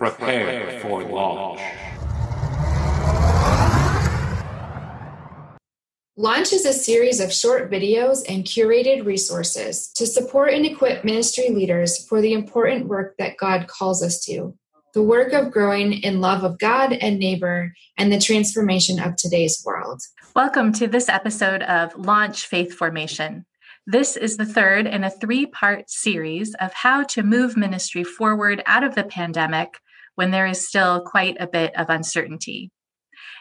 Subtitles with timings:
[0.00, 1.60] Prepare for launch.
[6.16, 11.50] Launch is a series of short videos and curated resources to support and equip ministry
[11.50, 14.56] leaders for the important work that God calls us to
[14.94, 19.62] the work of growing in love of God and neighbor and the transformation of today's
[19.66, 20.00] world.
[20.34, 23.44] Welcome to this episode of Launch Faith Formation.
[23.86, 28.62] This is the third in a three part series of how to move ministry forward
[28.64, 29.74] out of the pandemic
[30.14, 32.70] when there is still quite a bit of uncertainty.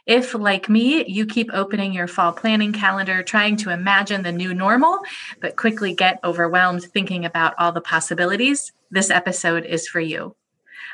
[0.05, 4.53] If, like me, you keep opening your fall planning calendar trying to imagine the new
[4.53, 4.99] normal,
[5.41, 10.35] but quickly get overwhelmed thinking about all the possibilities, this episode is for you.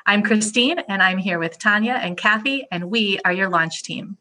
[0.06, 4.18] I'm Christine, and I'm here with Tanya and Kathy, and we are your launch team.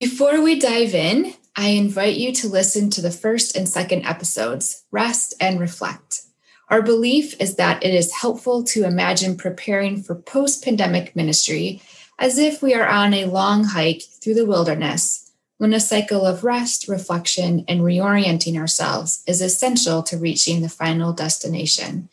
[0.00, 4.84] Before we dive in, I invite you to listen to the first and second episodes,
[4.90, 6.22] Rest and Reflect.
[6.68, 11.82] Our belief is that it is helpful to imagine preparing for post pandemic ministry
[12.18, 16.44] as if we are on a long hike through the wilderness when a cycle of
[16.44, 22.08] rest, reflection, and reorienting ourselves is essential to reaching the final destination.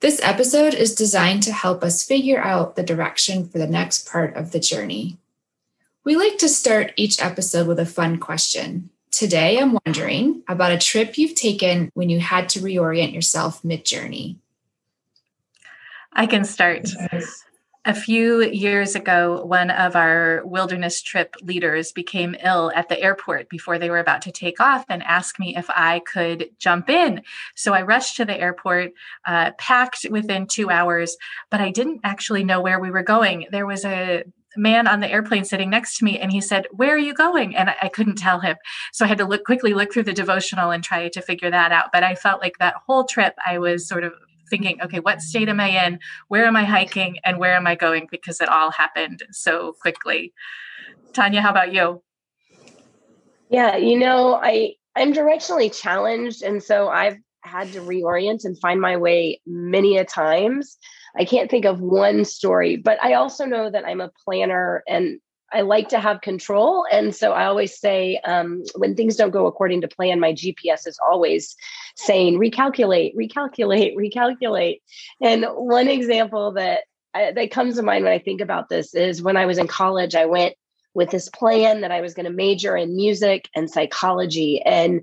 [0.00, 4.34] This episode is designed to help us figure out the direction for the next part
[4.36, 5.18] of the journey.
[6.04, 8.90] We like to start each episode with a fun question.
[9.14, 13.84] Today, I'm wondering about a trip you've taken when you had to reorient yourself mid
[13.84, 14.40] journey.
[16.12, 16.88] I can start.
[17.84, 23.48] A few years ago, one of our wilderness trip leaders became ill at the airport
[23.48, 27.22] before they were about to take off and asked me if I could jump in.
[27.54, 28.94] So I rushed to the airport,
[29.26, 31.16] uh, packed within two hours,
[31.50, 33.46] but I didn't actually know where we were going.
[33.52, 34.24] There was a
[34.56, 37.56] man on the airplane sitting next to me and he said where are you going
[37.56, 38.56] and I, I, couldn't tell him
[38.92, 41.72] so i had to look quickly look through the devotional and try to figure that
[41.72, 44.12] out but i felt like that whole trip i was sort of
[44.50, 45.98] thinking, okay, what state am I in?
[46.28, 47.16] Where am I hiking?
[47.24, 48.08] And where am I going?
[48.10, 50.32] Because it all happened so quickly.
[51.12, 52.02] Tanya, how about you?
[53.50, 58.80] Yeah, you know, I I'm directionally challenged, and so I've had to reorient and find
[58.80, 60.78] my way many a times.
[61.16, 65.20] I can't think of one story, but I also know that I'm a planner and
[65.52, 66.84] I like to have control.
[66.90, 70.86] And so I always say um, when things don't go according to plan, my GPS
[70.86, 71.54] is always
[71.96, 74.80] saying recalculate, recalculate, recalculate.
[75.22, 76.80] And one example that
[77.14, 79.68] I, that comes to mind when I think about this is when I was in
[79.68, 80.56] college, I went
[80.94, 84.60] with this plan that I was going to major in music and psychology.
[84.62, 85.02] And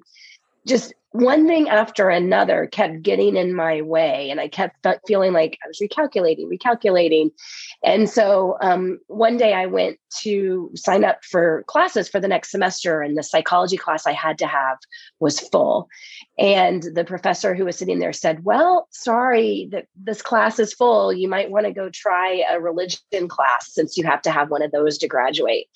[0.67, 5.59] just one thing after another kept getting in my way and i kept feeling like
[5.63, 7.31] i was recalculating recalculating.
[7.83, 12.51] And so um, one day i went to sign up for classes for the next
[12.51, 14.77] semester and the psychology class i had to have
[15.19, 15.89] was full.
[16.39, 21.11] And the professor who was sitting there said well sorry that this class is full.
[21.11, 24.61] You might want to go try a religion class since you have to have one
[24.61, 25.67] of those to graduate.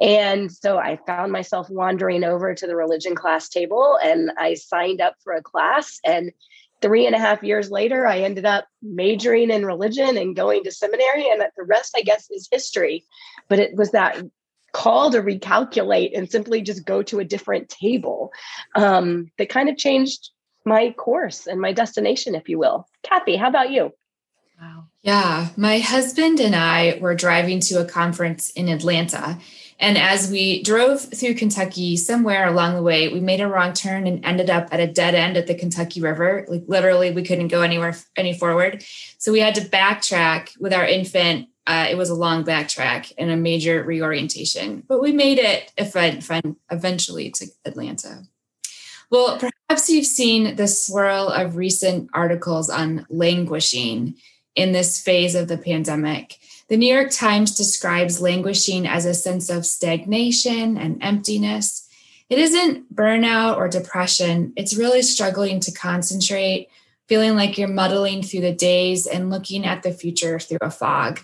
[0.00, 4.77] And so I found myself wandering over to the religion class table and I signed
[5.00, 5.98] up for a class.
[6.04, 6.32] And
[6.80, 10.72] three and a half years later, I ended up majoring in religion and going to
[10.72, 11.28] seminary.
[11.28, 13.04] And the rest, I guess, is history.
[13.48, 14.22] But it was that
[14.72, 18.30] call to recalculate and simply just go to a different table
[18.74, 20.30] um, that kind of changed
[20.64, 22.86] my course and my destination, if you will.
[23.02, 23.92] Kathy, how about you?
[24.60, 24.84] Wow.
[25.02, 29.38] Yeah, my husband and I were driving to a conference in Atlanta
[29.78, 34.06] and as we drove through Kentucky, somewhere along the way, we made a wrong turn
[34.06, 36.44] and ended up at a dead end at the Kentucky River.
[36.48, 38.84] Like literally, we couldn't go anywhere any forward.
[39.18, 41.48] So we had to backtrack with our infant.
[41.66, 47.30] Uh, it was a long backtrack and a major reorientation, but we made it eventually
[47.30, 48.22] to Atlanta.
[49.10, 54.16] Well, perhaps you've seen the swirl of recent articles on languishing
[54.54, 56.38] in this phase of the pandemic.
[56.68, 61.88] The New York Times describes languishing as a sense of stagnation and emptiness.
[62.28, 66.68] It isn't burnout or depression, it's really struggling to concentrate,
[67.06, 71.20] feeling like you're muddling through the days and looking at the future through a fog.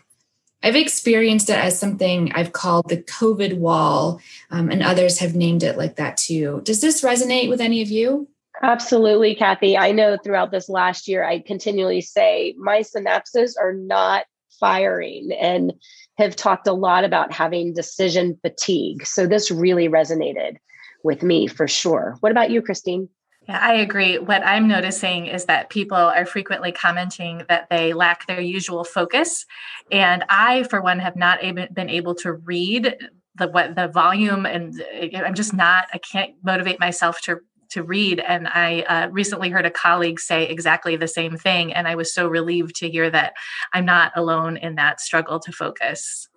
[0.63, 5.63] I've experienced it as something I've called the COVID wall, um, and others have named
[5.63, 6.63] it like that too.
[6.65, 8.29] Does this resonate with any of you?
[8.63, 9.77] Absolutely, Kathy.
[9.77, 14.25] I know throughout this last year, I continually say my synapses are not
[14.61, 15.73] firing and
[16.19, 19.07] have talked a lot about having decision fatigue.
[19.07, 20.57] So this really resonated
[21.03, 22.17] with me for sure.
[22.21, 23.09] What about you, Christine?
[23.49, 24.19] Yeah, I agree.
[24.19, 29.45] What I'm noticing is that people are frequently commenting that they lack their usual focus.
[29.93, 32.97] And I, for one, have not been able to read
[33.37, 37.41] the what the volume and eh, I'm just not I can't motivate myself to
[37.75, 38.21] to read.
[38.21, 41.73] And I uh, recently heard a colleague say exactly the same thing.
[41.73, 43.35] And I was so relieved to hear that
[43.73, 46.29] I'm not alone in that struggle to focus.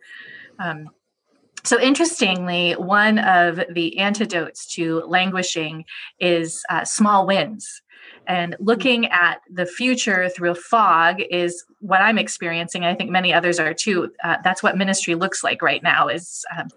[0.59, 0.89] Um,
[1.63, 5.85] so, interestingly, one of the antidotes to languishing
[6.19, 7.81] is uh, small wins.
[8.27, 12.83] And looking at the future through a fog is what I'm experiencing.
[12.83, 14.11] I think many others are too.
[14.23, 16.09] Uh, that's what ministry looks like right now.
[16.09, 16.67] Is um,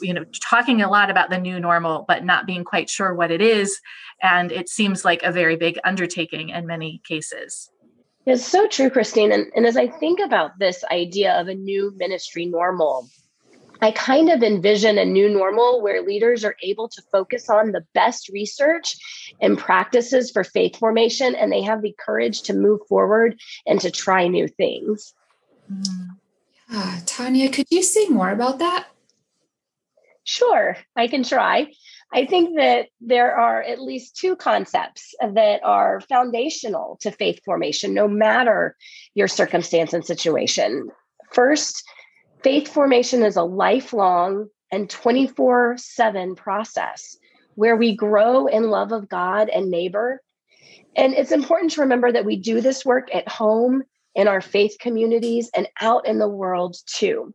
[0.00, 3.30] you know talking a lot about the new normal, but not being quite sure what
[3.30, 3.80] it is,
[4.22, 7.70] and it seems like a very big undertaking in many cases.
[8.26, 9.30] It's so true, Christine.
[9.30, 13.08] And, and as I think about this idea of a new ministry normal,
[13.80, 17.84] I kind of envision a new normal where leaders are able to focus on the
[17.94, 18.96] best research
[19.40, 23.90] and practices for faith formation, and they have the courage to move forward and to
[23.90, 25.14] try new things.
[26.72, 28.86] Uh, Tanya, could you say more about that?
[30.24, 31.68] Sure, I can try.
[32.12, 37.94] I think that there are at least two concepts that are foundational to faith formation,
[37.94, 38.76] no matter
[39.14, 40.88] your circumstance and situation.
[41.32, 41.84] First,
[42.46, 47.16] Faith formation is a lifelong and 24 7 process
[47.56, 50.22] where we grow in love of God and neighbor.
[50.94, 53.82] And it's important to remember that we do this work at home,
[54.14, 57.34] in our faith communities, and out in the world too.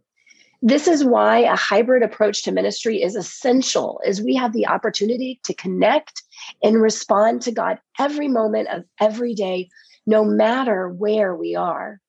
[0.61, 5.41] This is why a hybrid approach to ministry is essential as we have the opportunity
[5.43, 6.23] to connect
[6.63, 9.67] and respond to God every moment of every day,
[10.05, 11.99] no matter where we are.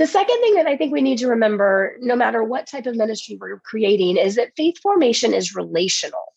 [0.00, 2.96] The second thing that I think we need to remember, no matter what type of
[2.96, 6.32] ministry we're creating, is that faith formation is relational.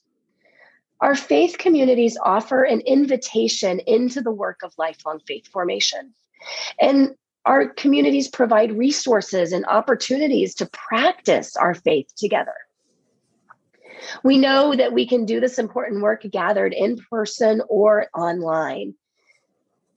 [1.00, 6.14] Our faith communities offer an invitation into the work of lifelong faith formation.
[6.82, 7.16] And
[7.46, 12.56] our communities provide resources and opportunities to practice our faith together.
[14.26, 18.96] We know that we can do this important work gathered in person or online.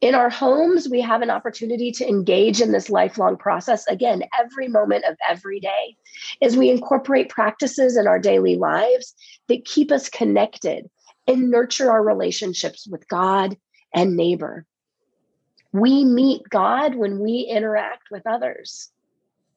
[0.03, 4.69] In our homes, we have an opportunity to engage in this lifelong process again, every
[4.69, 5.97] moment of every day,
[6.43, 9.15] as we incorporate practices in our daily lives
[9.49, 10.91] that keep us connected
[11.27, 13.57] and nurture our relationships with God
[13.95, 14.67] and neighbor.
[15.73, 18.91] We meet God when we interact with others.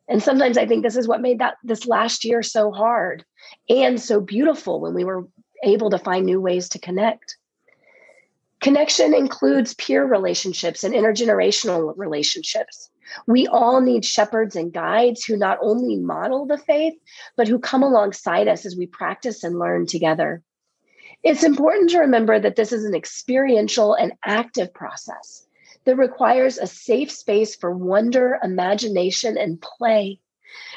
[0.08, 3.24] And sometimes I think this is what made that this last year so hard
[3.70, 5.28] and so beautiful when we were
[5.64, 7.38] able to find new ways to connect.
[8.62, 12.90] Connection includes peer relationships and intergenerational relationships.
[13.26, 16.94] We all need shepherds and guides who not only model the faith,
[17.38, 20.44] but who come alongside us as we practice and learn together.
[21.24, 25.46] It's important to remember that this is an experiential and active process
[25.86, 30.20] that requires a safe space for wonder, imagination, and play.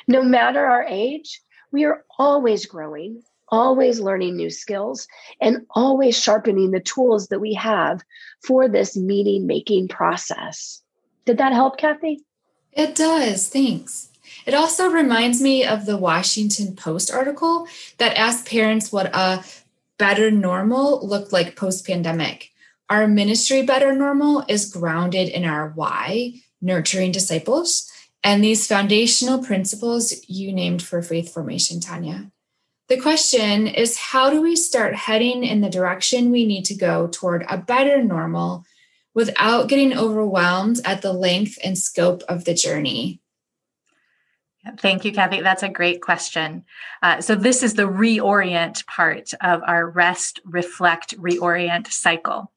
[0.07, 1.41] No matter our age,
[1.71, 5.07] we are always growing, always learning new skills
[5.41, 8.03] and always sharpening the tools that we have
[8.45, 10.83] for this meaning making process.
[11.27, 12.25] Did that help, Kathy?
[12.73, 13.49] It does.
[13.49, 14.09] Thanks.
[14.47, 17.69] It also reminds me of the Washington Post article
[17.99, 19.45] that asked parents what a
[19.99, 22.51] better normal looked like post pandemic.
[22.89, 27.91] Our ministry better normal is grounded in our why, nurturing disciples,
[28.25, 32.32] and these foundational principles you named for faith formation, Tanya.
[32.93, 37.09] The question is how do we start heading in the direction we need to go
[37.11, 38.67] toward a better normal
[39.15, 43.23] without getting overwhelmed at the length and scope of the journey?
[44.77, 45.41] Thank you, Kathy.
[45.41, 46.67] That's a great question.
[47.03, 52.52] Uh, so, this is the reorient part of our rest, reflect, reorient cycle.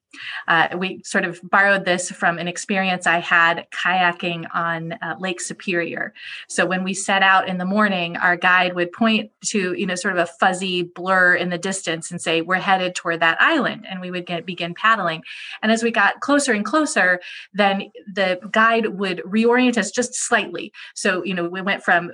[0.48, 5.40] Uh, we sort of borrowed this from an experience I had kayaking on uh, Lake
[5.40, 6.14] Superior.
[6.48, 9.94] So when we set out in the morning, our guide would point to, you know,
[9.94, 13.86] sort of a fuzzy blur in the distance and say, we're headed toward that island.
[13.88, 15.22] And we would get, begin paddling.
[15.62, 17.20] And as we got closer and closer,
[17.52, 20.72] then the guide would reorient us just slightly.
[20.94, 22.12] So, you know, we went from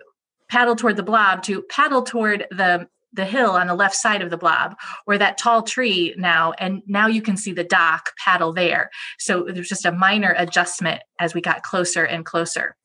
[0.48, 4.30] paddle toward the blob to paddle toward the the hill on the left side of
[4.30, 4.76] the blob
[5.06, 9.46] or that tall tree now and now you can see the dock paddle there so
[9.48, 12.76] there's just a minor adjustment as we got closer and closer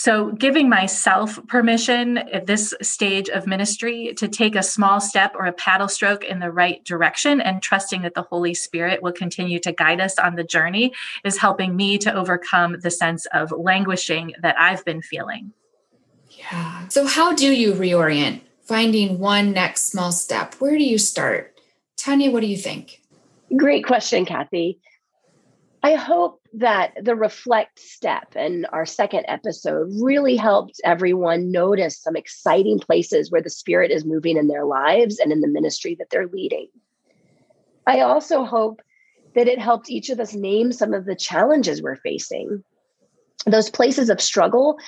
[0.00, 5.44] so, giving myself permission at this stage of ministry to take a small step or
[5.44, 9.58] a paddle stroke in the right direction and trusting that the Holy Spirit will continue
[9.58, 14.32] to guide us on the journey is helping me to overcome the sense of languishing
[14.40, 15.52] that I've been feeling.
[16.40, 16.88] Yeah.
[16.88, 18.40] So, how do you reorient?
[18.62, 20.54] Finding one next small step.
[20.54, 21.58] Where do you start?
[21.96, 23.02] Tanya, what do you think?
[23.56, 24.78] Great question, Kathy.
[25.82, 32.16] I hope that the reflect step in our second episode really helped everyone notice some
[32.16, 36.10] exciting places where the Spirit is moving in their lives and in the ministry that
[36.10, 36.68] they're leading.
[37.86, 38.80] I also hope
[39.34, 42.62] that it helped each of us name some of the challenges we're facing.
[43.46, 44.78] Those places of struggle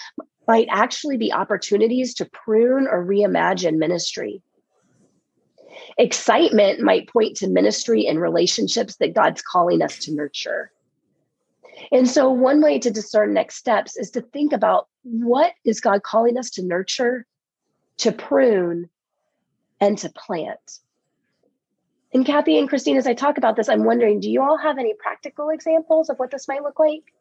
[0.46, 4.42] might actually be opportunities to prune or reimagine ministry.
[5.98, 10.70] Excitement might point to ministry and relationships that God's calling us to nurture.
[11.90, 16.02] And so, one way to discern next steps is to think about what is God
[16.02, 17.26] calling us to nurture,
[17.98, 18.88] to prune,
[19.80, 20.80] and to plant.
[22.14, 24.78] And Kathy and Christine, as I talk about this, I'm wondering do you all have
[24.78, 27.12] any practical examples of what this might look like?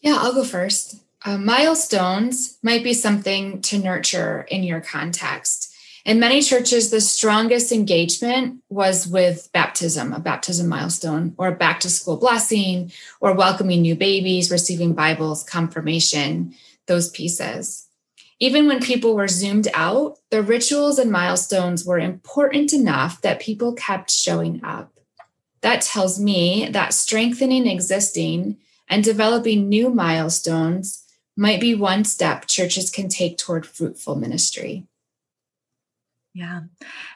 [0.00, 0.96] Yeah, I'll go first.
[1.22, 5.74] Uh, milestones might be something to nurture in your context.
[6.06, 11.80] In many churches, the strongest engagement was with baptism, a baptism milestone, or a back
[11.80, 16.54] to school blessing, or welcoming new babies, receiving Bibles, confirmation,
[16.86, 17.86] those pieces.
[18.38, 23.74] Even when people were zoomed out, the rituals and milestones were important enough that people
[23.74, 24.90] kept showing up.
[25.60, 28.56] That tells me that strengthening existing
[28.88, 30.99] and developing new milestones
[31.40, 34.86] might be one step churches can take toward fruitful ministry.
[36.34, 36.60] Yeah.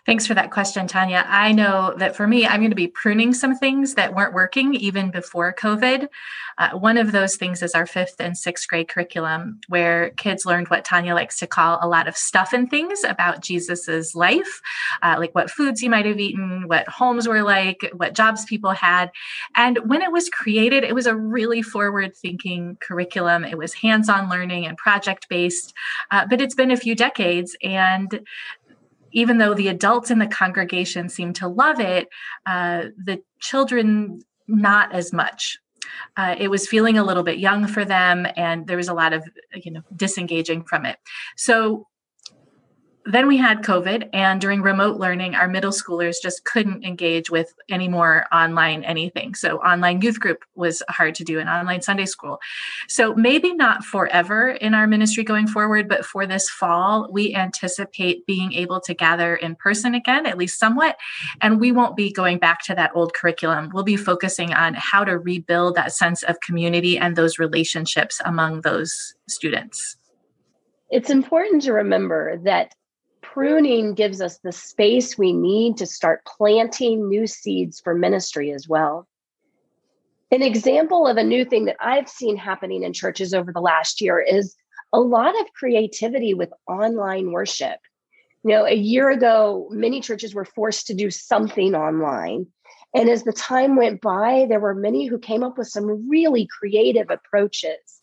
[0.06, 1.24] Thanks for that question, Tanya.
[1.28, 4.74] I know that for me, I'm going to be pruning some things that weren't working
[4.74, 6.08] even before COVID.
[6.58, 10.68] Uh, one of those things is our fifth and sixth grade curriculum, where kids learned
[10.68, 14.60] what Tanya likes to call a lot of stuff and things about Jesus's life,
[15.02, 18.70] uh, like what foods he might have eaten, what homes were like, what jobs people
[18.70, 19.10] had.
[19.56, 23.44] And when it was created, it was a really forward thinking curriculum.
[23.44, 25.72] It was hands on learning and project based,
[26.10, 27.56] uh, but it's been a few decades.
[27.62, 28.20] And
[29.12, 32.08] even though the adults in the congregation seem to love it,
[32.46, 35.58] uh, the children not as much.
[36.16, 39.12] Uh, it was feeling a little bit young for them, and there was a lot
[39.12, 40.98] of you know disengaging from it.
[41.36, 41.86] So
[43.06, 47.54] then we had COVID, and during remote learning, our middle schoolers just couldn't engage with
[47.68, 49.34] any more online anything.
[49.34, 52.40] So, online youth group was hard to do, and online Sunday school.
[52.88, 58.24] So, maybe not forever in our ministry going forward, but for this fall, we anticipate
[58.26, 60.96] being able to gather in person again, at least somewhat.
[61.42, 63.70] And we won't be going back to that old curriculum.
[63.74, 68.62] We'll be focusing on how to rebuild that sense of community and those relationships among
[68.62, 69.96] those students.
[70.90, 72.74] It's important to remember that
[73.34, 78.68] pruning gives us the space we need to start planting new seeds for ministry as
[78.68, 79.08] well.
[80.30, 84.00] An example of a new thing that I've seen happening in churches over the last
[84.00, 84.54] year is
[84.92, 87.80] a lot of creativity with online worship.
[88.44, 92.46] You know, a year ago, many churches were forced to do something online.
[92.94, 96.46] And as the time went by, there were many who came up with some really
[96.60, 98.00] creative approaches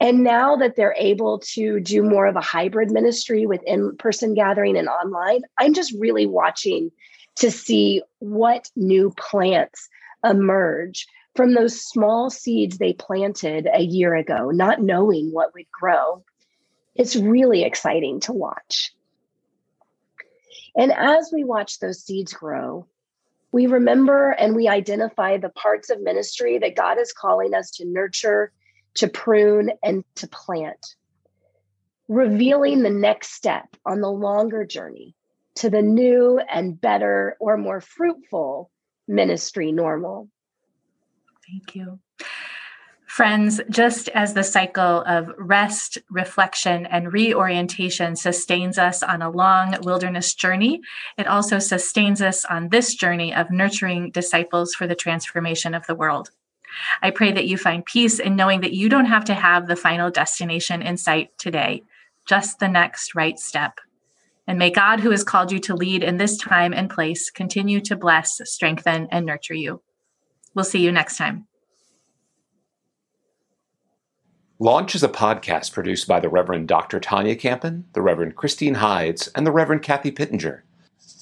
[0.00, 4.34] and now that they're able to do more of a hybrid ministry with in person
[4.34, 6.90] gathering and online, I'm just really watching
[7.36, 9.88] to see what new plants
[10.24, 16.24] emerge from those small seeds they planted a year ago, not knowing what would grow.
[16.94, 18.92] It's really exciting to watch.
[20.76, 22.86] And as we watch those seeds grow,
[23.52, 27.86] we remember and we identify the parts of ministry that God is calling us to
[27.86, 28.52] nurture
[28.96, 30.96] to prune, and to plant,
[32.08, 35.14] revealing the next step on the longer journey
[35.56, 38.70] to the new and better or more fruitful
[39.08, 40.28] ministry normal.
[41.48, 42.00] Thank you.
[43.06, 49.76] Friends, just as the cycle of rest, reflection, and reorientation sustains us on a long
[49.82, 50.82] wilderness journey,
[51.16, 55.94] it also sustains us on this journey of nurturing disciples for the transformation of the
[55.94, 56.30] world.
[57.02, 59.76] I pray that you find peace in knowing that you don't have to have the
[59.76, 61.82] final destination in sight today,
[62.26, 63.80] just the next right step.
[64.46, 67.80] And may God, who has called you to lead in this time and place, continue
[67.80, 69.82] to bless, strengthen, and nurture you.
[70.54, 71.46] We'll see you next time.
[74.58, 76.98] Launch is a podcast produced by the Reverend Dr.
[76.98, 80.64] Tanya Campen, the Reverend Christine Hides, and the Reverend Kathy Pittenger.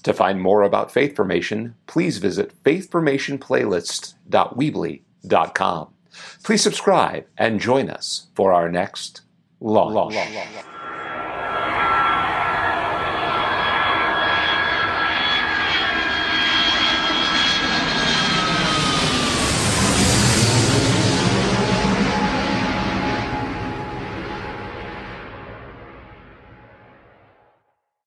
[0.04, 5.03] To find more about Faith Formation, please visit faithformationplaylists.weebly.com
[6.42, 9.22] Please subscribe and join us for our next
[9.60, 10.14] launch.
[10.14, 10.64] launch.